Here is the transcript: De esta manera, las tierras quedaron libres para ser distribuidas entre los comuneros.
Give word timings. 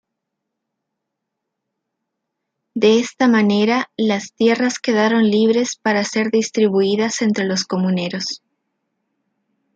De 2.73 2.97
esta 2.97 3.27
manera, 3.27 3.91
las 3.95 4.33
tierras 4.33 4.79
quedaron 4.79 5.29
libres 5.29 5.75
para 5.79 6.03
ser 6.05 6.31
distribuidas 6.31 7.21
entre 7.21 7.45
los 7.45 7.65
comuneros. 7.65 8.41